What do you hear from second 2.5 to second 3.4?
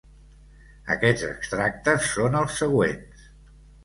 següents.